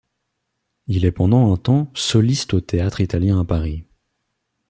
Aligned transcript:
Il 0.87 1.05
est 1.05 1.11
pendant 1.11 1.53
un 1.53 1.57
temps 1.57 1.91
soliste 1.93 2.55
au 2.55 2.59
Théâtre 2.59 3.01
italien 3.01 3.39
à 3.39 3.45
Paris. 3.45 3.85